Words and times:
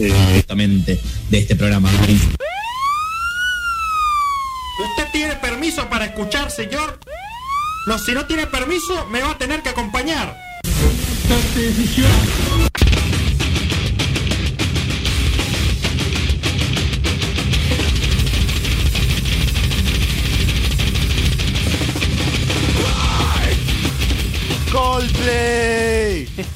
eh, 0.00 0.12
justamente 0.36 1.00
de 1.30 1.38
este 1.38 1.56
programa. 1.56 1.90
¿Usted 4.90 5.08
tiene 5.12 5.34
permiso 5.36 5.88
para 5.88 6.06
escuchar, 6.06 6.50
señor? 6.50 6.98
No, 7.86 7.98
si 7.98 8.12
no 8.12 8.26
tiene 8.26 8.46
permiso, 8.46 9.06
me 9.10 9.20
va 9.20 9.30
a 9.32 9.38
tener 9.38 9.62
que 9.62 9.70
acompañar. 9.70 10.36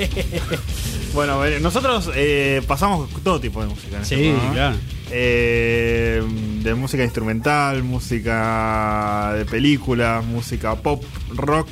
bueno, 1.14 1.44
eh, 1.44 1.60
nosotros 1.60 2.10
eh, 2.14 2.62
pasamos 2.66 3.08
todo 3.22 3.40
tipo 3.40 3.60
de 3.62 3.68
música. 3.68 3.96
en 3.96 4.02
este 4.02 4.16
Sí, 4.16 4.22
programa. 4.30 4.52
claro. 4.54 4.76
Eh, 5.10 6.22
de 6.62 6.74
música 6.74 7.04
instrumental, 7.04 7.82
música 7.82 9.32
de 9.36 9.44
película, 9.44 10.22
música 10.26 10.74
pop, 10.76 11.02
rock. 11.34 11.68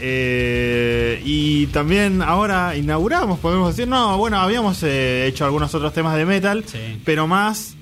Eh, 0.00 1.22
y 1.24 1.66
también 1.68 2.20
ahora 2.22 2.76
inauguramos, 2.76 3.38
podemos 3.38 3.74
decir, 3.74 3.88
no, 3.88 4.18
bueno, 4.18 4.38
habíamos 4.38 4.82
hecho 4.82 5.44
algunos 5.44 5.74
otros 5.74 5.92
temas 5.92 6.16
de 6.16 6.26
metal, 6.26 6.64
Sí. 6.66 7.00
pero 7.04 7.26
más, 7.26 7.74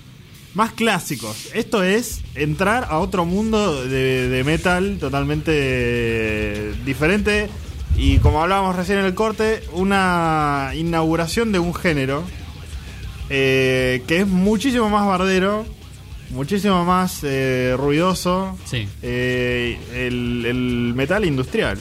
más 0.54 0.72
clásicos. 0.72 1.48
Esto 1.54 1.82
es 1.82 2.20
entrar 2.34 2.86
a 2.90 2.98
otro 2.98 3.24
mundo 3.24 3.84
de, 3.86 4.28
de 4.28 4.44
metal 4.44 4.98
totalmente 5.00 6.72
diferente. 6.84 7.48
Y 7.96 8.18
como 8.18 8.42
hablábamos 8.42 8.74
recién 8.76 8.98
en 8.98 9.04
el 9.04 9.14
corte, 9.14 9.62
una 9.72 10.70
inauguración 10.74 11.52
de 11.52 11.58
un 11.58 11.74
género 11.74 12.24
eh, 13.30 14.02
que 14.06 14.18
es 14.20 14.26
muchísimo 14.26 14.88
más 14.90 15.06
bardero, 15.06 15.64
muchísimo 16.30 16.84
más 16.84 17.20
eh, 17.22 17.74
ruidoso. 17.76 18.56
Sí. 18.64 18.88
eh, 19.02 19.78
el, 19.94 20.44
el 20.46 20.92
metal 20.94 21.24
industrial. 21.24 21.78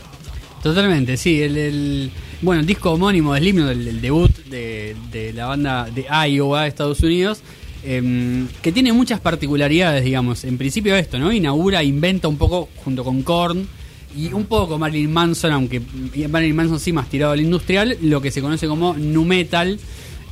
Totalmente, 0.62 1.18
sí. 1.18 1.42
El, 1.42 1.58
el- 1.58 2.12
bueno, 2.44 2.62
el 2.62 2.66
disco 2.68 2.92
homónimo 2.92 3.34
de 3.34 3.40
Slipknot, 3.40 3.70
el, 3.72 3.88
el 3.88 4.02
debut 4.02 4.32
de, 4.46 4.96
de 5.12 5.32
la 5.34 5.46
banda 5.48 5.88
de 5.94 6.06
Iowa, 6.30 6.66
Estados 6.68 7.00
Unidos, 7.02 7.42
em, 7.84 8.48
que 8.64 8.72
tiene 8.72 8.94
muchas 8.94 9.20
particularidades, 9.20 10.04
digamos. 10.04 10.44
En 10.44 10.58
principio 10.58 10.96
esto, 10.96 11.20
¿no? 11.20 11.32
Inaugura, 11.32 11.84
inventa 11.84 12.28
un 12.28 12.38
poco 12.38 12.70
junto 12.84 13.04
con 13.04 13.22
Korn 13.24 13.68
y 14.16 14.32
un 14.34 14.46
poco 14.46 14.78
Marilyn 14.78 15.12
Manson, 15.12 15.52
aunque 15.52 15.82
Marilyn 16.30 16.56
Manson 16.56 16.80
sí 16.80 16.92
más 16.92 17.10
tirado 17.10 17.34
al 17.34 17.42
industrial, 17.42 17.98
lo 18.02 18.22
que 18.22 18.32
se 18.32 18.42
conoce 18.42 18.68
como 18.68 18.94
nu 18.94 19.26
metal. 19.26 19.80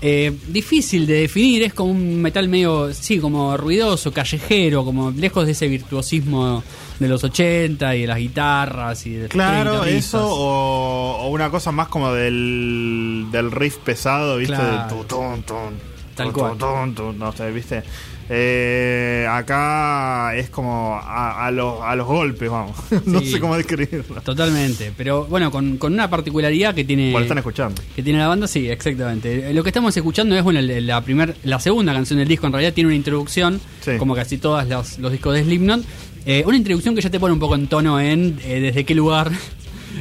Eh, 0.01 0.31
difícil 0.47 1.05
de 1.05 1.15
definir, 1.21 1.63
es 1.63 1.73
como 1.73 1.91
un 1.91 2.21
metal 2.21 2.47
medio, 2.47 2.93
sí, 2.93 3.19
como 3.19 3.57
ruidoso, 3.57 4.13
callejero, 4.13 4.85
como 4.85 5.11
lejos 5.11 5.45
de 5.45 5.51
ese 5.51 5.67
virtuosismo 5.67 6.63
de 6.99 7.07
los 7.09 7.21
80 7.21 7.97
y 7.97 8.01
de 8.01 8.07
las 8.07 8.17
guitarras 8.17 9.05
y 9.05 9.11
de 9.15 9.27
Claro, 9.27 9.83
eso 9.83 10.25
o, 10.25 11.17
o 11.23 11.27
una 11.29 11.49
cosa 11.49 11.73
más 11.73 11.89
como 11.89 12.13
del, 12.13 13.25
del 13.29 13.51
riff 13.51 13.75
pesado, 13.79 14.37
¿viste? 14.37 14.55
Claro. 14.55 14.87
Del 14.87 14.87
tu, 14.87 15.03
tun, 15.03 15.43
tun, 15.43 15.73
Tal 16.15 16.27
tu, 16.27 16.33
cual. 16.33 17.17
no 17.17 17.31
sé, 17.33 17.51
¿viste? 17.51 17.83
Eh, 18.31 19.25
acá 19.29 20.35
es 20.35 20.49
como 20.49 20.95
a, 20.95 21.47
a 21.47 21.51
los, 21.51 21.81
a 21.81 21.95
los 21.95 22.05
golpes, 22.07 22.49
vamos. 22.49 22.75
no 23.05 23.19
Sí. 23.19 23.31
sé 23.31 23.39
cómo 23.39 23.57
describirlo. 23.57 24.21
Totalmente, 24.21 24.91
pero 24.95 25.25
bueno, 25.25 25.49
con, 25.51 25.77
con 25.77 25.93
una 25.93 26.09
particularidad 26.09 26.75
que 26.75 26.83
tiene 26.83 27.11
Bueno, 27.11 27.23
están 27.25 27.39
escuchando. 27.39 27.81
que 27.95 28.03
tiene 28.03 28.19
la 28.19 28.27
banda, 28.27 28.47
sí, 28.47 28.69
exactamente. 28.69 29.51
Lo 29.53 29.63
que 29.63 29.69
estamos 29.69 29.95
escuchando 29.97 30.35
es 30.35 30.43
bueno, 30.43 30.61
la 30.61 31.01
primer, 31.01 31.35
la 31.43 31.59
segunda 31.59 31.93
canción 31.93 32.19
del 32.19 32.27
disco 32.27 32.45
en 32.47 32.53
realidad 32.53 32.73
tiene 32.73 32.87
una 32.87 32.95
introducción, 32.95 33.59
Sí. 33.81 33.91
como 33.97 34.13
casi 34.15 34.37
todos 34.37 34.67
los, 34.67 34.99
los 34.99 35.11
discos 35.11 35.33
de 35.33 35.43
Slipknot, 35.43 35.81
Eh, 36.25 36.43
una 36.45 36.57
introducción 36.57 36.93
que 36.95 37.01
ya 37.01 37.09
te 37.09 37.19
pone 37.19 37.33
un 37.33 37.39
poco 37.39 37.55
en 37.55 37.67
tono 37.67 37.97
en 37.99 38.37
eh, 38.43 38.59
desde 38.59 38.83
qué 38.83 38.93
lugar 38.93 39.31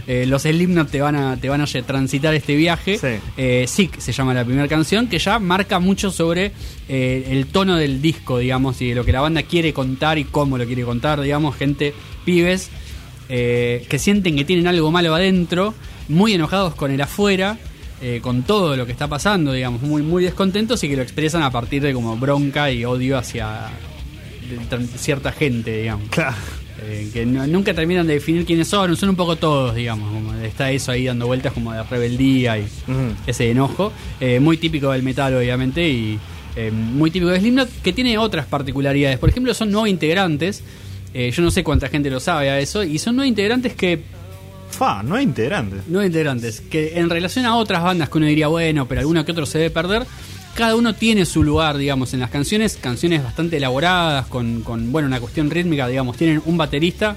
eh, 0.06 0.26
los 0.26 0.42
Slipknot 0.42 0.90
te 0.90 1.00
van 1.00 1.16
a 1.16 1.36
te 1.36 1.48
van 1.48 1.60
a 1.60 1.66
transitar 1.66 2.34
este 2.34 2.56
viaje. 2.56 2.98
Sí. 2.98 3.20
Eh, 3.36 3.64
Sick 3.66 3.98
se 3.98 4.12
llama 4.12 4.34
la 4.34 4.44
primera 4.44 4.68
canción 4.68 5.08
que 5.08 5.18
ya 5.18 5.38
marca 5.38 5.78
mucho 5.78 6.10
sobre 6.10 6.52
eh, 6.88 7.28
el 7.30 7.46
tono 7.46 7.76
del 7.76 8.00
disco, 8.00 8.38
digamos, 8.38 8.80
y 8.80 8.90
de 8.90 8.94
lo 8.94 9.04
que 9.04 9.12
la 9.12 9.20
banda 9.20 9.42
quiere 9.42 9.72
contar 9.72 10.18
y 10.18 10.24
cómo 10.24 10.58
lo 10.58 10.66
quiere 10.66 10.84
contar, 10.84 11.20
digamos, 11.20 11.56
gente, 11.56 11.94
pibes 12.24 12.70
eh, 13.28 13.84
que 13.90 13.98
sienten 13.98 14.36
que 14.36 14.44
tienen 14.44 14.66
algo 14.66 14.90
malo 14.90 15.14
adentro, 15.14 15.74
muy 16.08 16.32
enojados 16.32 16.74
con 16.74 16.90
el 16.90 17.00
afuera, 17.00 17.58
eh, 18.00 18.20
con 18.22 18.42
todo 18.42 18.74
lo 18.76 18.86
que 18.86 18.92
está 18.92 19.06
pasando, 19.06 19.52
digamos, 19.52 19.82
muy, 19.82 20.02
muy 20.02 20.24
descontentos 20.24 20.82
y 20.84 20.88
que 20.88 20.96
lo 20.96 21.02
expresan 21.02 21.42
a 21.42 21.50
partir 21.50 21.82
de 21.82 21.92
como 21.92 22.16
bronca 22.16 22.70
y 22.70 22.84
odio 22.86 23.18
hacia 23.18 23.70
cierta 24.96 25.30
gente, 25.32 25.78
digamos. 25.82 26.08
Claro. 26.08 26.36
Eh, 26.80 27.08
que 27.12 27.26
no- 27.26 27.44
nunca 27.48 27.74
terminan 27.74 28.06
de 28.06 28.14
definir 28.14 28.46
quiénes 28.46 28.68
son, 28.68 28.96
son 28.96 29.08
un 29.08 29.16
poco 29.16 29.34
todos, 29.34 29.74
digamos, 29.74 30.12
como 30.12 30.32
está 30.34 30.70
eso 30.70 30.92
ahí 30.92 31.06
dando 31.06 31.26
vueltas 31.26 31.52
como 31.52 31.72
de 31.72 31.82
rebeldía 31.82 32.56
y 32.58 32.66
ese 33.26 33.50
enojo, 33.50 33.92
eh, 34.20 34.38
muy 34.38 34.56
típico 34.58 34.92
del 34.92 35.02
metal 35.02 35.34
obviamente 35.34 35.88
y 35.88 36.18
eh, 36.54 36.70
muy 36.70 37.10
típico 37.10 37.30
de 37.32 37.40
Slipknot, 37.40 37.68
que 37.82 37.92
tiene 37.92 38.16
otras 38.16 38.46
particularidades, 38.46 39.18
por 39.18 39.28
ejemplo 39.28 39.52
son 39.54 39.72
nueve 39.72 39.90
integrantes, 39.90 40.62
yo 41.14 41.42
no 41.42 41.50
sé 41.50 41.64
cuánta 41.64 41.88
gente 41.88 42.10
lo 42.10 42.20
sabe 42.20 42.48
a 42.50 42.60
eso, 42.60 42.84
y 42.84 42.98
son 42.98 43.16
nueve 43.16 43.28
integrantes 43.28 43.74
que 43.74 44.00
Fa, 44.70 45.02
no 45.02 45.16
hay 45.16 45.24
integrantes. 45.24 45.80
nueve 45.88 46.06
integrantes, 46.06 46.60
que 46.60 46.98
en 46.98 47.10
relación 47.10 47.44
a 47.46 47.56
otras 47.56 47.82
bandas 47.82 48.08
que 48.08 48.18
uno 48.18 48.26
diría, 48.28 48.46
bueno, 48.48 48.86
pero 48.86 49.00
alguno 49.00 49.24
que 49.24 49.32
otro 49.32 49.46
se 49.46 49.58
debe 49.58 49.70
perder, 49.70 50.04
cada 50.58 50.74
uno 50.74 50.92
tiene 50.94 51.24
su 51.24 51.44
lugar, 51.44 51.76
digamos, 51.78 52.12
en 52.14 52.20
las 52.20 52.30
canciones, 52.30 52.76
canciones 52.80 53.22
bastante 53.22 53.58
elaboradas, 53.58 54.26
con, 54.26 54.62
con 54.62 54.90
bueno, 54.90 55.06
una 55.06 55.20
cuestión 55.20 55.50
rítmica, 55.50 55.86
digamos, 55.86 56.16
tienen 56.16 56.42
un 56.44 56.56
baterista, 56.58 57.16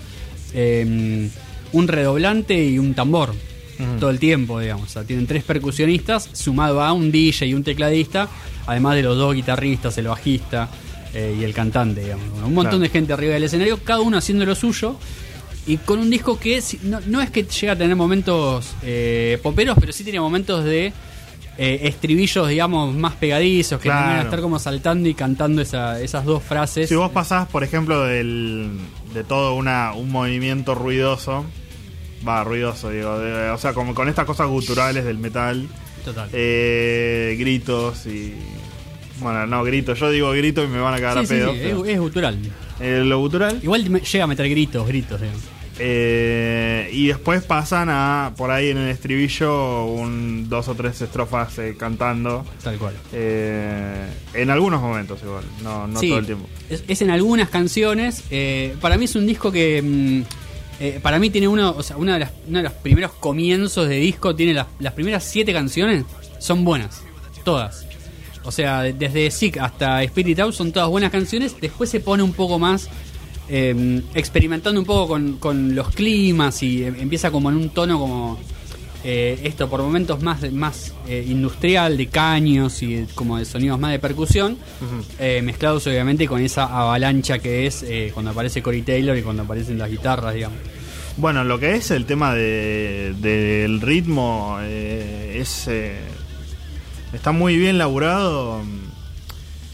eh, 0.53 1.28
un 1.74 1.88
redoblante 1.88 2.63
y 2.63 2.78
un 2.78 2.94
tambor. 2.94 3.34
Todo 4.00 4.12
el 4.12 4.19
tiempo, 4.19 4.59
digamos. 4.59 4.90
O 4.90 4.91
sea, 4.91 5.03
tienen 5.06 5.25
tres 5.25 5.44
percusionistas, 5.44 6.29
sumado 6.34 6.84
a 6.84 6.94
un 6.94 7.12
DJ 7.12 7.47
y 7.47 7.56
un 7.56 7.63
tecladista, 7.63 8.28
además 8.68 8.96
de 8.96 9.02
los 9.02 9.18
dos 9.18 9.34
guitarristas, 9.34 9.97
el 9.97 10.06
bajista 10.08 10.69
eh, 11.16 11.35
y 11.40 11.44
el 11.44 11.52
cantante, 11.52 12.02
digamos. 12.02 12.25
Un 12.46 12.53
montón 12.53 12.63
Claro. 12.63 12.79
de 12.79 12.90
gente 12.90 13.12
arriba 13.13 13.34
del 13.34 13.44
escenario, 13.46 13.79
cada 13.84 14.02
uno 14.02 14.18
haciendo 14.19 14.46
lo 14.46 14.53
suyo. 14.53 14.97
Y 15.66 15.78
con 15.78 15.97
un 15.97 16.12
disco 16.12 16.38
que 16.40 16.62
si- 16.62 16.79
no, 16.84 17.00
no 17.08 17.22
es 17.22 17.31
que 17.31 17.41
llega 17.44 17.73
a 17.73 17.75
tener 17.75 17.96
momentos 17.96 18.68
eh, 18.84 19.40
poperos, 19.41 19.75
pero 19.79 19.91
sí 19.94 20.03
tiene 20.03 20.19
momentos 20.19 20.63
de 20.63 20.94
eh, 21.64 21.88
estribillos, 21.88 22.50
digamos, 22.50 22.96
más 22.96 23.14
pegadizos, 23.14 23.80
que 23.80 23.90
Claro. 23.90 24.16
de 24.18 24.24
estar 24.24 24.42
como 24.42 24.58
saltando 24.58 25.08
y 25.08 25.14
cantando 25.14 25.62
esa- 25.62 26.02
esas 26.02 26.26
dos 26.26 26.42
frases. 26.42 26.90
Si 26.90 26.96
vos 26.96 27.12
pasás, 27.12 27.48
por 27.48 27.64
ejemplo, 27.64 28.04
del, 28.04 28.72
de 29.14 29.24
todo 29.24 29.54
una, 29.54 29.94
un 29.94 30.10
movimiento 30.10 30.74
ruidoso, 30.74 31.46
va, 32.28 32.44
ruidoso, 32.44 32.90
digo, 32.90 33.20
de- 33.20 33.50
o 33.52 33.58
sea, 33.60 33.74
como 33.74 33.94
con 33.94 34.10
estas 34.10 34.26
cosas 34.26 34.48
guturales 34.48 35.06
del 35.06 35.18
metal, 35.20 35.68
Total. 36.04 36.30
eh, 36.34 37.36
gritos 37.40 38.06
y... 38.08 38.34
Bueno, 39.20 39.46
no, 39.46 39.64
gritos, 39.64 40.00
yo 40.00 40.10
digo 40.10 40.32
gritos 40.32 40.66
y 40.66 40.68
me 40.68 40.80
van 40.80 40.96
a 40.96 40.98
cagar 41.00 41.28
Sí, 41.28 41.36
a 41.36 41.38
pedo. 41.38 41.54
sí, 41.54 41.60
es, 41.60 41.88
es 41.96 42.00
gutural. 42.00 42.40
Eh, 42.80 43.04
lo 43.06 43.20
gutural. 43.20 43.60
Igual 43.62 44.02
llega 44.02 44.24
a 44.24 44.28
meter 44.28 44.50
gritos, 44.50 44.88
gritos, 44.88 45.22
digamos. 45.22 45.44
Eh, 45.84 46.90
y 46.94 47.08
después 47.08 47.44
pasan 47.44 47.90
a, 47.90 48.34
por 48.38 48.52
ahí 48.52 48.69
en 48.69 48.78
el 48.78 48.90
estribillo, 48.90 49.86
un, 49.86 50.47
dos 50.47 50.68
o 50.68 50.75
tres 50.75 51.02
estrofas 51.02 51.58
eh, 51.58 51.75
cantando. 51.78 52.46
Tal 52.64 52.78
cual. 52.78 52.94
Eh, 53.12 54.06
en 54.36 54.50
algunos 54.52 54.80
momentos 54.80 55.20
igual, 55.24 55.44
no, 55.64 55.88
no 55.88 56.00
Sí, 56.00 56.09
todo 56.09 56.20
el 56.20 56.25
tiempo. 56.28 56.47
Es, 56.70 56.84
es 56.88 57.02
en 57.02 57.09
algunas 57.09 57.50
canciones. 57.50 58.24
eh, 58.30 58.75
para 58.80 58.97
mí 58.97 59.06
es 59.06 59.16
un 59.16 59.25
disco 59.25 59.52
que. 59.52 59.81
mm, 59.81 60.22
eh, 60.84 61.00
para 61.02 61.18
mí 61.20 61.30
tiene 61.31 61.47
uno, 61.47 61.72
o 61.75 61.84
sea, 61.84 61.97
una 61.97 62.14
de 62.14 62.20
las, 62.22 62.31
uno 62.47 62.58
de 62.59 62.64
los 62.64 62.74
primeros 62.74 63.14
comienzos 63.14 63.88
de 63.90 63.96
disco. 63.96 64.36
Tiene 64.36 64.53
las, 64.53 64.68
las 64.80 64.94
primeras 64.94 65.24
siete 65.24 65.52
canciones. 65.52 66.06
Son 66.38 66.64
buenas. 66.64 67.02
Todas. 67.44 67.88
O 68.44 68.52
sea, 68.52 68.82
de- 68.84 68.94
desde 68.94 69.29
Sick 69.32 69.58
hasta 69.58 70.03
Spirit 70.03 70.40
Out 70.40 70.53
son 70.53 70.72
todas 70.72 70.90
buenas 70.90 71.11
canciones. 71.11 71.56
Después 71.59 71.90
se 71.90 72.00
pone 72.00 72.22
un 72.23 72.34
poco 72.34 72.59
más. 72.59 72.88
Eh, 73.53 74.02
experimentando 74.16 74.80
un 74.80 74.86
poco 74.86 75.09
con, 75.09 75.34
con 75.38 75.76
los 75.76 75.90
climas 75.90 76.64
y 76.64 76.84
eh, 76.84 76.88
empieza 76.88 77.30
como 77.32 77.50
en 77.50 77.58
un 77.58 77.70
tono 77.70 78.00
como 78.00 78.40
eh, 79.03 79.40
esto 79.44 79.68
por 79.70 79.82
momentos 79.82 80.22
más 80.22 80.50
más 80.53 80.94
eh, 81.08 81.26
industrial 81.28 81.98
de 81.98 82.08
caños 82.08 82.82
y 82.84 83.06
como 83.16 83.38
de 83.40 83.46
sonidos 83.46 83.78
más 83.80 83.92
de 83.92 84.00
percusión 84.00 84.58
eh, 85.20 85.42
mezclados 85.44 85.86
obviamente 85.88 86.28
con 86.28 86.40
esa 86.42 86.66
avalancha 86.66 87.40
que 87.40 87.66
es 87.68 87.84
eh, 87.84 88.12
cuando 88.14 88.32
aparece 88.32 88.62
Corey 88.62 88.84
Taylor 88.84 89.18
y 89.18 89.22
cuando 89.24 89.42
aparecen 89.44 89.78
las 89.80 89.90
guitarras 89.90 90.34
digamos. 90.36 90.58
Bueno, 91.18 91.44
lo 91.44 91.59
que 91.59 91.74
es 91.76 91.92
el 91.92 92.06
tema 92.06 92.34
de- 92.34 93.14
del 93.20 93.82
ritmo 93.82 94.59
es 94.62 95.68
eh, 95.68 95.96
está 97.12 97.32
muy 97.34 97.58
bien 97.58 97.78
laburado 97.78 98.62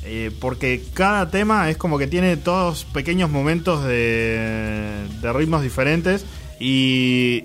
eh, 0.09 0.31
porque 0.39 0.81
cada 0.93 1.29
tema 1.29 1.69
es 1.69 1.75
como 1.77 1.97
que 1.97 2.07
tiene 2.07 2.37
todos 2.37 2.85
pequeños 2.85 3.29
momentos 3.29 3.83
de, 3.83 5.05
de 5.21 5.33
ritmos 5.33 5.61
diferentes 5.61 6.25
y 6.59 7.43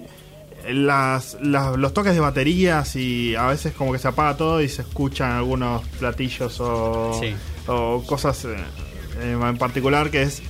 las, 0.70 1.36
las- 1.40 1.76
los 1.76 1.92
toques 1.92 2.14
de 2.14 2.20
baterías 2.20 2.94
y 2.94 3.34
a 3.34 3.46
veces 3.48 3.72
como 3.74 3.92
que 3.92 3.98
se 3.98 4.06
apaga 4.08 4.36
todo 4.36 4.62
y 4.62 4.68
se 4.68 4.82
escuchan 4.82 5.32
algunos 5.32 5.82
platillos 5.98 6.60
o, 6.60 7.18
Sí. 7.20 7.34
o 7.66 8.04
cosas 8.06 8.44
eh, 8.44 8.56
en 9.22 9.58
particular 9.58 10.10
que 10.10 10.22
es 10.22 10.40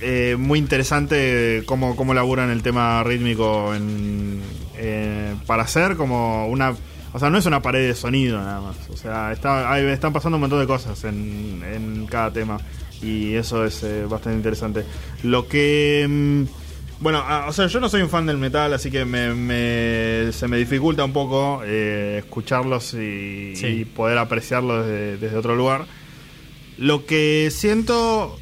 eh, 0.00 0.36
muy 0.38 0.58
interesante 0.58 1.62
cómo, 1.66 1.94
cómo 1.96 2.14
laburan 2.14 2.48
el 2.50 2.62
tema 2.62 3.04
rítmico 3.04 3.74
en, 3.74 4.40
eh, 4.78 5.34
para 5.46 5.64
hacer 5.64 5.96
como 5.96 6.46
una... 6.48 6.74
O 7.12 7.18
sea, 7.18 7.28
no 7.30 7.38
es 7.38 7.46
una 7.46 7.60
pared 7.60 7.88
de 7.88 7.94
sonido 7.94 8.38
nada 8.38 8.60
más. 8.60 8.76
O 8.90 8.96
sea, 8.96 9.32
está, 9.32 9.72
hay- 9.72 9.84
están 9.86 10.12
pasando 10.12 10.36
un 10.36 10.42
montón 10.42 10.60
de 10.60 10.66
cosas 10.66 11.02
en, 11.04 11.62
en 11.72 12.06
cada 12.06 12.32
tema. 12.32 12.58
Y 13.02 13.34
eso 13.34 13.64
es 13.64 13.82
eh, 13.82 14.04
bastante 14.08 14.36
interesante. 14.36 14.84
Lo 15.22 15.48
que... 15.48 16.06
mm, 16.08 17.02
bueno, 17.02 17.22
ah, 17.26 17.46
o 17.48 17.52
sea, 17.52 17.66
yo 17.66 17.80
no 17.80 17.88
soy 17.88 18.02
un 18.02 18.10
fan 18.10 18.26
del 18.26 18.36
metal, 18.36 18.72
así 18.74 18.90
que 18.90 19.04
me, 19.06 19.34
me- 19.34 20.30
se 20.32 20.46
me 20.48 20.58
dificulta 20.58 21.02
un 21.04 21.12
poco 21.14 21.62
eh, 21.64 22.18
escucharlos 22.18 22.92
y, 22.94 23.56
Sí. 23.56 23.66
y 23.66 23.84
poder 23.86 24.18
apreciarlos 24.18 24.86
desde, 24.86 25.16
desde 25.16 25.36
otro 25.36 25.56
lugar. 25.56 25.86
Lo 26.76 27.06
que 27.06 27.48
siento 27.50 28.38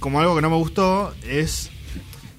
como 0.00 0.20
algo 0.20 0.36
que 0.36 0.42
no 0.42 0.50
me 0.50 0.56
gustó 0.56 1.12
es... 1.28 1.70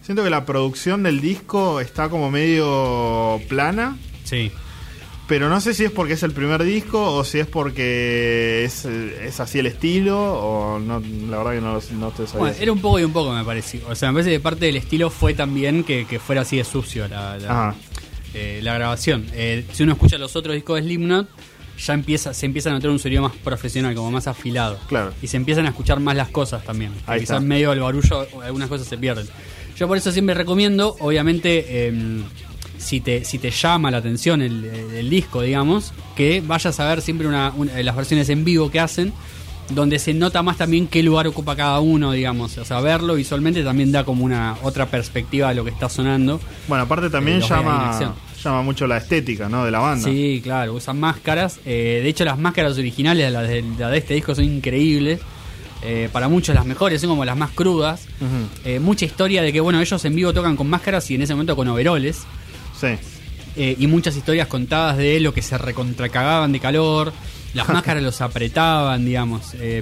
Siento 0.01 0.23
que 0.23 0.29
la 0.29 0.45
producción 0.45 1.01
del 1.03 1.19
disco 1.19 1.81
está 1.81 2.09
como 2.09 2.29
medio 2.29 3.41
plana. 3.49 3.97
Sí. 4.23 4.51
Pero 5.27 5.49
no 5.49 5.59
sé 5.59 5.73
si 5.73 5.83
es 5.83 5.91
porque 5.91 6.13
es 6.13 6.23
el 6.23 6.33
primer 6.33 6.63
disco 6.63 7.13
o 7.13 7.23
si 7.23 7.39
es 7.39 7.47
porque 7.47 8.63
es, 8.63 8.85
es 8.85 9.39
así 9.39 9.57
el 9.57 9.65
estilo 9.65 10.19
o 10.19 10.79
no, 10.79 11.01
la 11.29 11.37
verdad 11.37 11.53
que 11.53 11.61
no, 11.61 11.99
no 11.99 12.11
te 12.11 12.27
sabía. 12.27 12.39
Bueno, 12.39 12.55
era 12.59 12.71
un 12.71 12.79
poco 12.79 12.99
y 12.99 13.03
un 13.03 13.11
poco, 13.13 13.33
me 13.33 13.43
pareció. 13.43 13.81
O 13.89 13.95
sea, 13.95 14.11
me 14.11 14.15
parece 14.17 14.31
que 14.31 14.39
parte 14.39 14.65
del 14.67 14.75
estilo 14.75 15.09
fue 15.09 15.33
también 15.33 15.83
que, 15.83 16.05
que 16.05 16.19
fuera 16.19 16.41
así 16.41 16.57
de 16.57 16.63
sucio 16.63 17.07
la, 17.07 17.37
la, 17.39 17.75
eh, 18.35 18.59
la 18.61 18.75
grabación. 18.75 19.25
Eh, 19.33 19.65
si 19.73 19.81
uno 19.83 19.93
escucha 19.93 20.17
los 20.19 20.35
otros 20.35 20.53
discos 20.53 20.75
de 20.75 20.83
Slipknot, 20.83 21.27
ya 21.77 21.93
empieza, 21.93 22.33
se 22.33 22.45
empieza 22.45 22.69
a 22.69 22.73
notar 22.73 22.91
un 22.91 22.99
sonido 22.99 23.21
más 23.21 23.35
profesional, 23.35 23.95
como 23.95 24.11
más 24.11 24.27
afilado. 24.27 24.77
Claro. 24.87 25.13
Y 25.21 25.27
se 25.27 25.37
empiezan 25.37 25.65
a 25.65 25.69
escuchar 25.69 25.99
más 25.99 26.15
las 26.15 26.29
cosas 26.29 26.63
también. 26.63 26.91
Ahí 27.07 27.21
quizás 27.21 27.37
está. 27.37 27.47
medio 27.47 27.73
el 27.73 27.79
barullo, 27.79 28.27
algunas 28.43 28.69
cosas 28.69 28.87
se 28.87 28.97
pierden. 28.97 29.27
Yo 29.75 29.87
por 29.87 29.97
eso 29.97 30.11
siempre 30.11 30.35
recomiendo, 30.35 30.95
obviamente, 30.99 31.87
em, 31.87 32.23
si, 32.85 33.01
te, 33.01 33.25
si 33.25 33.39
te 33.39 33.51
llama 33.51 33.89
la 33.91 33.97
atención 33.97 34.41
el, 34.41 34.63
el 34.63 35.09
disco, 35.09 35.41
digamos, 35.41 35.93
que 36.15 36.41
vayas 36.45 36.79
a 36.79 36.87
ver 36.87 37.01
siempre 37.01 37.27
una, 37.27 37.51
una- 37.55 37.81
las 37.81 37.95
versiones 37.95 38.29
en 38.29 38.45
vivo 38.45 38.69
que 38.71 38.79
hacen, 38.79 39.11
donde 39.69 39.97
se 39.97 40.13
nota 40.13 40.43
más 40.43 40.57
también 40.57 40.85
qué 40.87 41.01
lugar 41.01 41.25
ocupa 41.27 41.55
cada 41.55 41.79
uno, 41.79 42.11
digamos. 42.11 42.57
O 42.59 42.65
sea, 42.65 42.79
verlo 42.81 43.15
visualmente 43.15 43.63
también 43.63 43.91
da 43.91 44.03
como 44.03 44.23
una 44.23 44.55
otra 44.61 44.85
perspectiva 44.85 45.49
de 45.49 45.55
lo 45.55 45.63
que 45.63 45.71
está 45.71 45.89
sonando. 45.89 46.39
Bueno, 46.67 46.83
aparte 46.83 47.09
también 47.09 47.39
Eh, 47.39 47.45
llama, 47.49 48.15
llama 48.43 48.61
mucho 48.61 48.85
la 48.85 48.97
estética 48.97 49.49
¿no? 49.49 49.65
de 49.65 49.71
la 49.71 49.79
banda. 49.79 50.07
Sí, 50.07 50.39
claro, 50.43 50.75
usan 50.75 50.99
máscaras. 50.99 51.59
Eh, 51.65 52.01
de 52.03 52.07
hecho, 52.09 52.23
las 52.25 52.37
máscaras 52.37 52.77
originales, 52.77 53.31
las 53.31 53.47
de, 53.49 53.63
las 53.79 53.89
de 53.91 53.97
este 53.97 54.13
disco, 54.13 54.35
son 54.35 54.43
increíbles. 54.45 55.19
Eh, 55.83 56.09
para 56.11 56.27
muchos 56.27 56.53
las 56.55 56.65
mejores, 56.65 57.01
son 57.01 57.09
como 57.11 57.25
las 57.25 57.35
más 57.37 57.49
crudas. 57.51 58.07
Eh, 58.65 58.79
mucha 58.79 59.05
historia 59.05 59.41
de 59.41 59.51
que, 59.51 59.61
bueno, 59.61 59.79
ellos 59.81 60.03
en 60.05 60.15
vivo 60.15 60.31
tocan 60.33 60.55
con 60.55 60.67
máscaras 60.69 61.09
y 61.09 61.15
en 61.15 61.23
ese 61.23 61.33
momento 61.33 61.55
con 61.55 61.67
overoles. 61.67 62.21
Sí. 62.79 62.87
Eh, 63.57 63.75
y 63.79 63.87
muchas 63.87 64.15
historias 64.17 64.47
contadas 64.47 64.97
de 64.97 65.19
lo 65.21 65.33
que 65.33 65.41
se 65.41 65.57
recontracagaban 65.57 66.51
de 66.51 66.59
calor. 66.59 67.13
Las 67.53 67.69
máscaras 67.75 68.03
los 68.03 68.19
apretaban, 68.19 69.05
digamos. 69.05 69.53
Eh, 69.53 69.81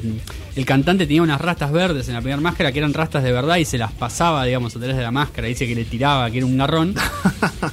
el 0.56 0.64
cantante 0.66 1.08
tenía 1.08 1.24
unas 1.24 1.42
rastas 1.42 1.72
verdes 1.72 2.08
en 2.08 2.14
la 2.14 2.22
primera 2.22 2.40
máscara 2.40 2.72
que 2.72 2.78
eran 2.78 2.94
rastas 2.94 3.24
de 3.24 3.32
verdad 3.32 3.56
y 3.58 3.66
se 3.66 3.80
las 3.80 3.92
pasaba, 3.92 4.46
digamos, 4.46 4.76
a 4.76 4.80
través 4.80 4.96
de 4.96 5.02
la 5.02 5.10
máscara. 5.10 5.48
Dice 5.48 5.66
que 5.68 5.74
le 5.74 5.86
tiraba, 5.86 6.30
que 6.30 6.38
era 6.38 6.46
un 6.46 6.58
garrón. 6.58 6.94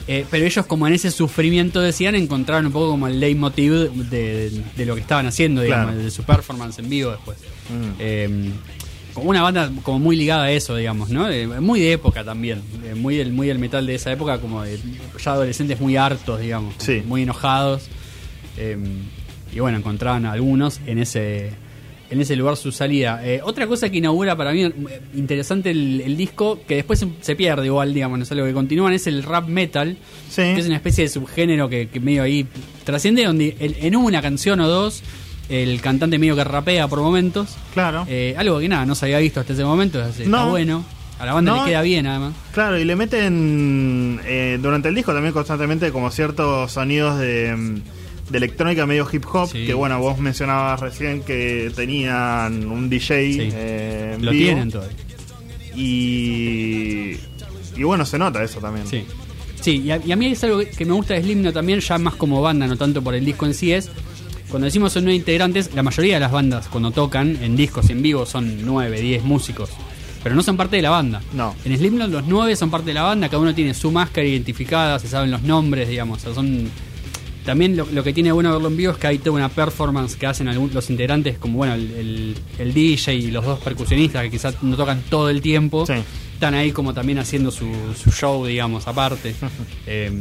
Eh, 0.07 0.25
pero 0.31 0.45
ellos, 0.47 0.67
como 0.67 0.87
en 0.89 0.93
ese 0.95 1.11
sufrimiento 1.11 1.81
decían, 1.81 2.15
encontraron 2.17 2.67
un 2.67 2.73
poco 2.73 2.91
como 2.91 3.07
el 3.07 3.21
leitmotiv 3.21 3.73
de, 3.93 4.51
de 4.77 4.87
lo 4.87 4.95
que 4.95 5.01
estaban 5.03 5.27
haciendo, 5.27 5.63
digamos, 5.63 5.87
Claro. 5.93 6.03
de 6.03 6.11
su 6.11 6.23
performance 6.25 6.79
en 6.81 6.89
vivo 6.89 7.11
después. 7.13 7.39
Mm. 7.69 8.01
Como 9.15 9.31
una 9.31 9.43
banda 9.43 9.71
como 9.83 9.99
muy 9.99 10.17
ligada 10.17 10.45
a 10.45 10.51
eso, 10.53 10.77
digamos, 10.77 11.11
¿no? 11.11 11.29
Eh, 11.31 11.47
muy 11.61 11.81
de 11.81 11.93
época 11.93 12.25
también, 12.25 12.61
eh, 12.85 12.95
muy 12.95 13.17
del 13.17 13.33
muy 13.33 13.47
del 13.49 13.59
metal 13.59 13.87
de 13.87 13.95
esa 13.95 14.13
época, 14.13 14.39
como 14.39 14.63
de 14.63 14.79
ya 15.23 15.33
adolescentes 15.33 15.81
muy 15.81 15.97
hartos, 15.97 16.41
digamos, 16.41 16.75
Sí. 16.79 17.03
muy 17.07 17.23
enojados. 17.23 17.89
eh, 18.59 18.77
y 19.55 19.59
bueno, 19.59 19.79
encontraban 19.79 20.27
a 20.27 20.33
algunos 20.33 20.81
en 20.87 20.99
ese 20.99 21.51
en 22.11 22.21
ese 22.21 22.35
lugar 22.35 22.57
su 22.57 22.73
salida. 22.73 23.21
Eh, 23.25 23.41
otra 23.45 23.69
cosa 23.69 23.89
que 23.89 23.99
inaugura 23.99 24.35
para 24.37 24.53
mí 24.53 24.69
interesante 25.15 25.71
el, 25.71 26.01
el 26.05 26.17
disco, 26.17 26.59
que 26.67 26.75
después 26.75 26.99
se, 26.99 27.07
se 27.21 27.37
pierde 27.37 27.67
igual, 27.67 27.95
digamos, 27.95 28.19
no 28.19 28.25
es 28.25 28.33
algo 28.33 28.47
que 28.47 28.53
continúan, 28.53 28.93
es 28.93 29.07
el 29.07 29.23
rap 29.23 29.47
metal, 29.49 29.97
Sí. 30.29 30.43
que 30.43 30.57
es 30.59 30.67
una 30.67 30.75
especie 30.77 31.05
de 31.05 31.09
subgénero 31.11 31.69
que, 31.69 31.87
que 31.89 32.01
medio 32.01 32.25
ahí 32.25 32.47
trasciende, 32.85 33.25
donde 33.25 33.57
en, 33.61 33.77
en 33.81 33.95
una 33.97 34.21
canción 34.21 34.59
o 34.61 34.67
dos 34.69 35.03
el 35.51 35.81
cantante 35.81 36.19
medio 36.19 36.35
que 36.37 36.45
rapea 36.45 36.89
por 36.89 37.01
momentos. 37.01 37.57
Claro. 37.75 38.07
Eh, 38.09 38.35
algo 38.39 38.59
que 38.61 38.69
nada, 38.69 38.87
no 38.87 38.95
se 38.95 39.05
había 39.07 39.19
visto 39.19 39.41
hasta 39.41 39.53
ese 39.53 39.65
momento, 39.65 40.01
así, 40.03 40.23
está 40.23 40.31
No. 40.45 40.51
bueno. 40.51 40.85
A 41.19 41.27
la 41.27 41.35
banda 41.35 41.53
No. 41.53 41.65
le 41.65 41.71
queda 41.71 41.83
bien, 41.83 42.07
además. 42.07 42.33
Claro, 42.53 42.79
y 42.79 42.85
le 42.85 42.97
meten 42.97 44.21
eh, 44.25 44.59
durante 44.63 44.89
el 44.89 44.95
disco 44.95 45.13
también 45.13 45.35
constantemente 45.35 45.93
como 45.93 46.11
ciertos 46.11 46.73
sonidos 46.73 47.19
de, 47.19 47.55
mm, 47.55 48.31
de 48.31 48.39
electrónica 48.39 48.87
medio 48.87 49.07
hip 49.13 49.25
hop, 49.31 49.51
Sí. 49.51 49.67
que 49.67 49.75
bueno, 49.75 49.99
vos 50.01 50.19
mencionabas 50.19 50.81
recién 50.81 51.23
que 51.23 51.71
tenían 51.77 52.65
un 52.71 52.89
DJ 52.89 53.33
Sí. 53.33 53.39
eh, 53.53 54.17
Lo 54.19 54.31
vivo, 54.31 54.45
tienen 54.45 54.71
todo. 54.71 54.87
y 55.77 57.17
y 57.77 57.83
bueno, 57.83 58.05
se 58.05 58.19
nota 58.19 58.43
eso 58.43 58.61
también. 58.61 58.87
Sí. 58.87 59.05
Sí, 59.61 59.83
y 59.85 59.91
a, 59.91 59.99
y 60.05 60.11
a 60.13 60.17
mí 60.17 60.27
es 60.27 60.43
algo 60.45 60.59
que 60.77 60.85
me 60.87 60.93
gusta 60.93 61.15
de 61.15 61.23
Slipknot 61.23 61.53
también, 61.55 61.81
ya 61.81 61.99
más 61.99 62.15
como 62.15 62.41
banda, 62.41 62.67
no 62.67 62.77
tanto 62.77 63.03
por 63.03 63.15
el 63.15 63.25
disco 63.25 63.45
en 63.47 63.53
sí, 63.55 63.73
es 63.73 63.91
cuando 64.51 64.67
decimos 64.67 64.93
son 64.93 65.05
nueve 65.05 65.17
integrantes, 65.17 65.71
la 65.75 65.83
mayoría 65.83 66.15
de 66.15 66.21
las 66.21 66.33
bandas 66.33 66.69
cuando 66.69 66.91
tocan 66.91 67.39
en 67.43 67.57
discos 67.57 67.89
y 67.89 67.93
en 67.93 68.03
vivo 68.03 68.27
son 68.27 68.65
nueve, 68.67 69.01
diez 69.01 69.23
músicos, 69.25 69.71
pero 70.23 70.35
no 70.35 70.43
son 70.43 70.57
parte 70.57 70.77
de 70.77 70.83
la 70.83 70.91
banda. 70.91 71.23
No. 71.33 71.55
En 71.65 71.77
Slipknot 71.77 72.11
los 72.11 72.27
nueve 72.27 72.57
son 72.57 72.71
parte 72.71 72.89
de 72.89 72.95
la 72.95 73.03
banda, 73.03 73.29
cada 73.29 73.41
uno 73.43 73.55
tiene 73.55 73.73
su 73.75 73.91
máscara 73.91 74.27
identificada, 74.27 74.99
se 74.99 75.09
saben 75.09 75.31
los 75.31 75.43
nombres, 75.43 75.89
digamos, 75.89 76.19
o 76.19 76.21
sea, 76.23 76.35
son... 76.35 76.69
También 77.45 77.75
lo, 77.75 77.87
lo 77.87 78.05
que 78.05 78.13
tiene 78.13 78.31
bueno 78.33 78.53
verlo 78.53 78.69
en 78.69 78.77
vivo 78.77 78.93
es 78.93 78.99
que 78.99 79.07
hay 79.07 79.19
toda 79.19 79.33
una 79.37 79.49
performance 79.49 80.15
que 80.15 80.27
hacen 80.27 80.47
algún- 80.47 80.71
los 80.75 80.91
integrantes, 80.91 81.39
como 81.39 81.57
bueno, 81.57 81.73
el, 81.73 81.91
el- 81.93 82.35
el 82.59 82.75
DJ 82.75 83.15
y 83.15 83.31
los 83.31 83.45
dos 83.47 83.59
percusionistas 83.61 84.23
que 84.25 84.31
quizás 84.31 84.63
no 84.63 84.77
tocan 84.77 85.03
todo 85.09 85.31
el 85.31 85.41
tiempo, 85.41 85.87
Sí. 85.87 85.95
están 86.35 86.53
ahí 86.55 86.71
como 86.71 86.93
también 86.93 87.19
haciendo 87.19 87.51
su, 87.51 87.67
su 88.01 88.11
show, 88.11 88.45
digamos, 88.45 88.87
aparte. 88.87 89.35
Eh, 89.87 90.13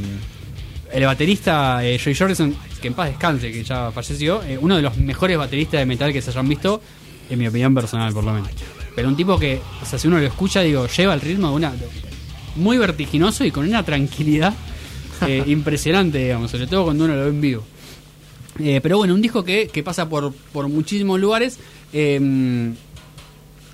el 0.91 1.05
baterista 1.05 1.83
eh, 1.83 1.99
Joey 2.01 2.15
Jordison, 2.15 2.55
que 2.81 2.87
en 2.87 2.93
paz 2.93 3.09
descanse, 3.09 3.51
que 3.51 3.63
ya 3.63 3.91
falleció, 3.91 4.43
eh, 4.43 4.57
uno 4.59 4.75
de 4.75 4.81
los 4.81 4.97
mejores 4.97 5.37
bateristas 5.37 5.79
de 5.79 5.85
metal 5.85 6.11
que 6.11 6.21
se 6.21 6.31
hayan 6.31 6.47
visto, 6.47 6.81
en 7.29 7.39
mi 7.39 7.47
opinión 7.47 7.73
personal 7.75 8.13
por 8.13 8.23
lo 8.23 8.33
menos. 8.33 8.49
Pero 8.95 9.07
un 9.07 9.15
tipo 9.15 9.37
que, 9.39 9.61
o 9.81 9.85
sea, 9.85 9.99
si 9.99 10.07
uno 10.07 10.19
lo 10.19 10.25
escucha, 10.25 10.61
digo, 10.61 10.87
lleva 10.87 11.13
el 11.13 11.21
ritmo 11.21 11.49
de 11.49 11.55
una 11.55 11.73
muy 12.55 12.77
vertiginoso 12.77 13.45
y 13.45 13.51
con 13.51 13.67
una 13.67 13.83
tranquilidad 13.83 14.53
eh, 15.27 15.43
impresionante, 15.47 16.17
digamos, 16.17 16.51
sobre 16.51 16.67
todo 16.67 16.85
cuando 16.85 17.05
uno 17.05 17.15
lo 17.15 17.23
ve 17.23 17.29
en 17.29 17.41
vivo. 17.41 17.63
Eh, 18.59 18.79
pero 18.81 18.97
bueno, 18.97 19.13
un 19.13 19.21
disco 19.21 19.43
que, 19.43 19.67
que 19.67 19.83
pasa 19.83 20.09
por, 20.09 20.33
por 20.51 20.67
muchísimos 20.67 21.19
lugares. 21.19 21.59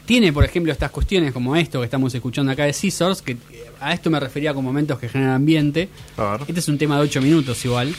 Tiene, 0.06 0.32
por 0.32 0.44
ejemplo, 0.46 0.72
estas 0.72 0.92
cuestiones 0.92 1.34
como 1.34 1.56
esto 1.56 1.80
que 1.80 1.86
estamos 1.86 2.14
escuchando 2.14 2.52
acá 2.52 2.66
de 2.66 2.74
Scissors, 2.74 3.22
que 3.22 3.38
a 3.80 3.94
esto 3.94 4.10
me 4.10 4.20
refería 4.20 4.54
con 4.54 4.64
momentos 4.64 5.00
que 5.00 5.10
generan 5.10 5.34
ambiente. 5.34 5.90
A 6.18 6.32
ver. 6.38 6.42
Este 6.48 6.60
es 6.60 6.68
un 6.68 6.78
tema 6.78 6.96
de 6.98 7.02
8 7.04 7.22
minutos 7.22 7.64
igual. 7.66 7.94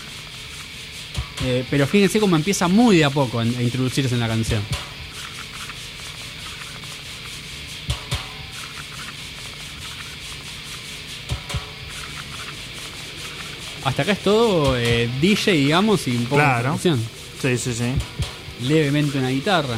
Eh, 1.44 1.64
pero 1.70 1.86
fíjense 1.86 2.18
cómo 2.18 2.34
empieza 2.36 2.66
muy 2.68 2.96
de 2.98 3.04
a 3.04 3.10
poco 3.10 3.40
a 3.40 3.44
introducirse 3.44 4.14
en 4.14 4.20
la 4.20 4.28
canción. 4.28 4.62
Hasta 13.84 14.02
acá 14.02 14.12
es 14.12 14.18
todo 14.20 14.76
eh, 14.76 15.08
DJ, 15.20 15.52
digamos, 15.52 16.08
y 16.08 16.16
un 16.16 16.24
poco 16.24 16.36
de 16.36 16.42
Claro. 16.42 16.62
percusión. 16.64 17.00
Sí, 17.40 17.56
sí, 17.56 17.72
sí. 17.72 17.92
Levemente 18.66 19.18
una 19.18 19.28
guitarra. 19.28 19.76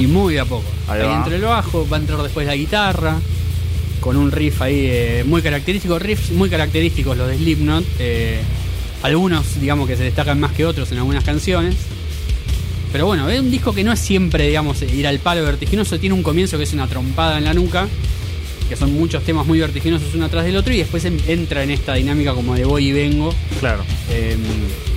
Y 0.00 0.06
muy 0.06 0.34
de 0.34 0.40
a 0.40 0.44
poco. 0.44 0.64
Ahí 0.88 1.00
Ahí, 1.00 1.06
va. 1.08 1.16
entre 1.18 1.36
el 1.36 1.42
bajo, 1.42 1.86
va 1.88 1.96
a 1.96 2.00
entrar 2.00 2.22
después 2.22 2.46
la 2.46 2.56
guitarra, 2.56 3.18
con 4.00 4.16
un 4.16 4.32
riff 4.32 4.62
ahí 4.62 4.86
eh, 4.88 5.24
muy 5.26 5.42
característico, 5.42 5.98
riffs 5.98 6.30
muy 6.30 6.48
característicos 6.48 7.16
los 7.16 7.28
de 7.28 7.36
Slipknot. 7.36 7.84
eh, 7.98 8.40
algunos, 9.02 9.58
digamos, 9.60 9.88
que 9.88 9.96
se 9.96 10.02
destacan 10.04 10.38
más 10.40 10.52
que 10.52 10.66
otros 10.66 10.90
en 10.92 10.98
algunas 10.98 11.24
canciones. 11.24 11.74
Pero 12.92 13.06
bueno, 13.06 13.28
es 13.30 13.40
un 13.40 13.50
disco 13.50 13.72
que 13.72 13.84
no 13.84 13.92
es 13.92 13.98
siempre, 14.00 14.46
digamos, 14.48 14.82
ir 14.82 15.06
al 15.06 15.18
palo 15.20 15.42
vertiginoso. 15.44 15.98
Tiene 15.98 16.14
un 16.14 16.22
comienzo 16.22 16.58
que 16.58 16.64
es 16.64 16.72
una 16.72 16.86
trompada 16.86 17.38
en 17.38 17.44
la 17.44 17.54
nuca, 17.54 17.88
que 18.68 18.76
son 18.76 18.92
muchos 18.92 19.22
temas 19.22 19.46
muy 19.46 19.58
vertiginosos 19.60 20.14
uno 20.14 20.26
atrás 20.26 20.44
del 20.44 20.56
otro, 20.56 20.74
y 20.74 20.78
después 20.78 21.04
em- 21.04 21.16
entra 21.28 21.62
en 21.62 21.70
esta 21.70 21.94
dinámica 21.94 22.34
como 22.34 22.54
de 22.54 22.64
voy 22.64 22.88
y 22.88 22.92
vengo. 22.92 23.32
Claro. 23.60 23.84
Eh, 24.10 24.36
y 24.36 24.89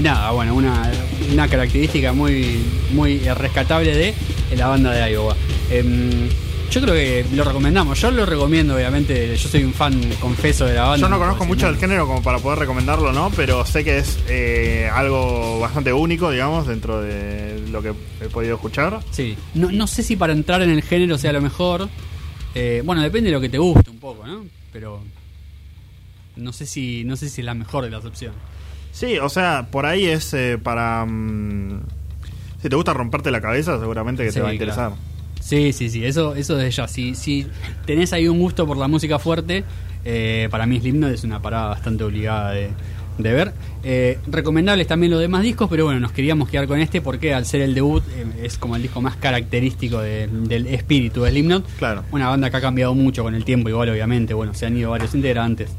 nada, 0.00 0.30
bueno, 0.30 0.54
una, 0.54 0.90
una 1.32 1.48
característica 1.48 2.12
muy, 2.12 2.62
muy 2.92 3.18
rescatable 3.18 3.94
de 3.94 4.14
la 4.56 4.68
banda 4.68 4.92
de 4.92 5.12
Iowa. 5.12 5.36
Em, 5.70 6.28
yo 6.70 6.80
creo 6.80 6.94
que 6.94 7.26
lo 7.34 7.42
recomendamos. 7.42 8.00
Yo 8.00 8.12
lo 8.12 8.24
recomiendo, 8.24 8.76
obviamente. 8.76 9.36
Yo 9.36 9.48
soy 9.48 9.64
un 9.64 9.74
fan 9.74 10.00
confeso 10.20 10.66
de 10.66 10.74
la 10.74 10.82
banda. 10.82 10.98
Yo 11.06 11.08
no 11.08 11.18
conozco 11.18 11.44
mucho 11.44 11.66
del 11.66 11.76
género 11.76 12.06
como 12.06 12.22
para 12.22 12.38
poder 12.38 12.60
recomendarlo, 12.60 13.12
¿no? 13.12 13.30
Pero 13.34 13.66
sé 13.66 13.82
que 13.82 13.98
es 13.98 14.20
eh, 14.28 14.88
algo 14.92 15.58
bastante 15.58 15.92
único, 15.92 16.30
digamos, 16.30 16.68
dentro 16.68 17.02
de 17.02 17.60
lo 17.72 17.82
que 17.82 17.92
he 18.20 18.28
podido 18.28 18.54
escuchar. 18.54 19.00
Sí. 19.10 19.36
No, 19.54 19.72
no 19.72 19.88
sé 19.88 20.04
si 20.04 20.14
para 20.14 20.32
entrar 20.32 20.62
en 20.62 20.70
el 20.70 20.82
género 20.82 21.18
sea 21.18 21.32
lo 21.32 21.40
mejor. 21.40 21.88
Eh, 22.54 22.82
bueno, 22.84 23.02
depende 23.02 23.30
de 23.30 23.34
lo 23.34 23.40
que 23.40 23.48
te 23.48 23.58
guste 23.58 23.90
un 23.90 23.98
poco, 23.98 24.24
¿no? 24.24 24.44
Pero 24.72 25.02
no 26.36 26.52
sé 26.52 26.66
si 26.66 27.02
no 27.02 27.16
sé 27.16 27.28
si 27.28 27.40
es 27.40 27.44
la 27.44 27.54
mejor 27.54 27.84
de 27.84 27.90
las 27.90 28.04
opciones. 28.04 28.38
Sí, 28.92 29.18
o 29.18 29.28
sea, 29.28 29.68
por 29.70 29.86
ahí 29.86 30.06
es 30.06 30.32
eh, 30.34 30.58
para... 30.62 31.04
mm, 31.06 31.80
si 32.62 32.68
te 32.68 32.76
gusta 32.76 32.92
romperte 32.92 33.30
la 33.30 33.40
cabeza, 33.40 33.78
seguramente 33.78 34.24
que 34.24 34.30
Sí, 34.30 34.36
te 34.36 34.42
va 34.42 34.48
a 34.50 34.52
interesar. 34.52 34.88
claro. 34.90 35.02
Sí, 35.40 35.72
sí, 35.72 35.88
sí, 35.88 36.04
eso, 36.04 36.34
eso 36.34 36.56
desde 36.56 36.70
ya. 36.70 36.88
Si, 36.88 37.14
si 37.14 37.46
tenés 37.86 38.12
ahí 38.12 38.28
un 38.28 38.38
gusto 38.38 38.66
por 38.66 38.76
la 38.76 38.88
música 38.88 39.18
fuerte, 39.18 39.64
eh, 40.04 40.48
para 40.50 40.66
mí 40.66 40.78
Slipknot 40.78 41.12
es 41.12 41.24
una 41.24 41.40
parada 41.40 41.68
bastante 41.68 42.04
obligada 42.04 42.50
de, 42.52 42.68
de 43.16 43.32
ver. 43.32 43.52
Eh, 43.82 44.18
recomendables 44.26 44.86
también 44.86 45.10
los 45.12 45.20
demás 45.20 45.42
discos, 45.42 45.70
pero 45.70 45.86
bueno, 45.86 45.98
nos 45.98 46.12
queríamos 46.12 46.50
quedar 46.50 46.66
con 46.66 46.78
este 46.78 47.00
porque 47.00 47.32
al 47.32 47.46
ser 47.46 47.62
el 47.62 47.74
debut 47.74 48.02
eh, 48.14 48.26
es 48.44 48.58
como 48.58 48.76
el 48.76 48.82
disco 48.82 49.00
más 49.00 49.16
característico 49.16 50.00
de- 50.02 50.26
del 50.28 50.66
espíritu 50.66 51.22
de 51.22 51.30
Slipknot. 51.30 51.66
Claro. 51.78 52.04
Una 52.12 52.28
banda 52.28 52.50
que 52.50 52.58
ha 52.58 52.60
cambiado 52.60 52.94
mucho 52.94 53.22
con 53.22 53.34
el 53.34 53.44
tiempo, 53.46 53.70
igual 53.70 53.88
obviamente, 53.88 54.34
bueno, 54.34 54.52
se 54.52 54.66
han 54.66 54.76
ido 54.76 54.90
varios 54.90 55.14
integrantes, 55.14 55.70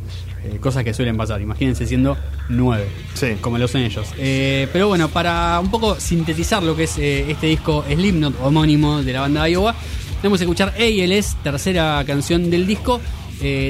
eh, 0.44 0.58
cosas 0.60 0.84
que 0.84 0.94
suelen 0.94 1.18
pasar, 1.18 1.42
imagínense 1.42 1.86
siendo 1.86 2.18
nueve, 2.50 2.88
Sí. 3.14 3.28
como 3.42 3.58
lo 3.58 3.68
son 3.68 3.82
ellos. 3.82 4.08
Eh, 4.18 4.68
pero 4.74 4.88
bueno, 4.88 5.08
para 5.10 5.60
un 5.60 5.70
poco 5.70 6.00
sintetizar 6.00 6.64
lo 6.64 6.76
que 6.76 6.84
es 6.86 6.98
eh, 6.98 7.30
este 7.32 7.48
disco 7.48 7.86
Slipknot, 7.88 8.36
homónimo 8.42 9.04
de 9.04 9.14
la 9.14 9.22
banda 9.22 9.48
Iowa, 9.48 9.76
vamos 10.24 10.40
a 10.42 10.44
escuchar 10.44 10.74
ALS, 10.80 11.36
tercera 11.44 12.04
canción 12.06 12.50
del 12.50 12.66
disco. 12.68 13.00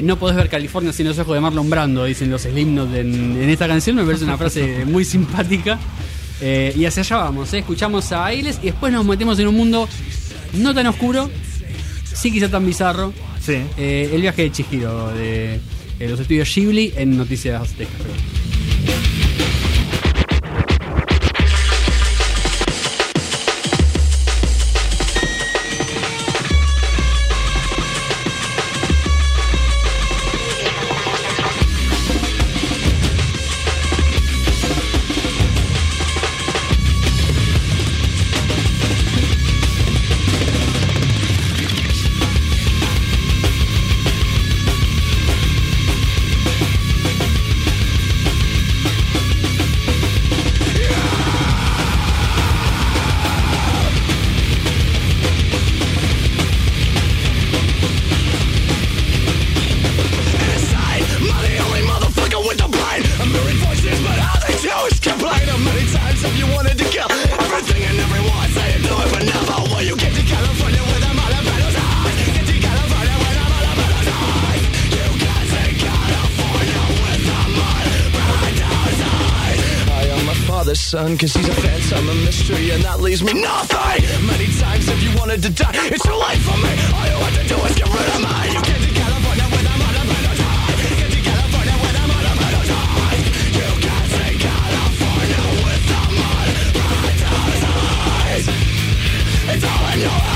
No 0.02 0.18
podés 0.18 0.36
ver 0.36 0.50
California 0.50 0.92
sin 0.92 1.06
los 1.08 1.18
ojos 1.18 1.34
de 1.34 1.40
Marlon 1.40 1.70
Brando, 1.70 2.04
dicen 2.04 2.30
los 2.30 2.42
Slipknot 2.42 2.94
en, 2.94 3.42
en 3.42 3.48
esta 3.48 3.66
canción, 3.66 3.96
me 3.96 4.04
parece 4.04 4.24
una 4.24 4.36
frase 4.36 4.84
muy 4.86 5.02
simpática. 5.04 5.78
Y 6.42 6.84
hacia 6.84 7.02
allá 7.02 7.16
vamos, 7.18 7.54
escuchamos 7.54 8.12
a 8.12 8.26
ALS 8.26 8.58
y 8.62 8.66
después 8.66 8.92
nos 8.92 9.06
metemos 9.06 9.38
en 9.38 9.48
un 9.48 9.56
mundo 9.56 9.88
no 10.54 10.74
tan 10.74 10.86
oscuro, 10.88 11.30
sí 12.12 12.30
quizá 12.30 12.48
tan 12.50 12.66
bizarro, 12.66 13.12
Sí. 13.40 13.62
el 13.78 14.20
viaje 14.20 14.42
de 14.42 14.52
Chihiro 14.52 15.08
de, 15.14 15.58
los 16.08 16.20
estudios 16.20 16.54
Ghibli 16.54 16.92
en 16.96 17.16
Noticias 17.16 17.62
Aztecas. 17.62 17.94
creo. 18.02 19.21
Son, 81.12 81.18
cause 81.18 81.34
he's 81.34 81.48
a 81.48 81.54
phantom, 81.60 82.08
a 82.08 82.14
mystery, 82.24 82.70
and 82.70 82.82
that 82.84 83.00
leaves 83.00 83.22
me 83.22 83.32
nothing. 83.32 84.02
Many 84.26 84.46
times 84.58 84.86
have 84.88 85.02
you 85.02 85.16
wanted 85.18 85.42
to 85.42 85.50
die, 85.50 85.88
it's 85.92 86.02
too 86.02 86.14
late 86.14 86.40
for 86.40 86.56
me. 86.58 86.72
All 86.94 87.06
you 87.06 87.16
have 87.24 87.34
to 87.36 87.48
do 87.48 87.56
is 87.66 87.74
get 87.74 87.88
rid 87.88 88.08
of 88.12 88.20
me. 88.22 88.52
You 88.52 88.62
get 88.62 88.80
to 88.80 88.90
California 88.94 89.46
with 89.52 89.64
them 89.64 89.80
all 89.82 89.96
about 90.02 90.22
those 90.22 90.40
eyes. 90.40 90.80
Get 91.00 91.10
to 91.12 91.20
California 91.20 91.76
with 91.82 91.94
them 91.96 92.10
all 92.12 92.26
about 92.32 92.52
those 92.56 92.72
eyes. 92.72 93.24
You 93.56 93.68
got 93.82 94.04
to 94.12 94.24
California 94.40 95.40
with 95.64 95.84
them 95.90 96.12
all 96.22 96.48
about 96.72 97.16
those 97.20 97.64
eyes. 97.68 98.46
It's 99.52 99.64
all 99.64 99.92
in 99.92 100.00
your 100.00 100.10
head. 100.10 100.31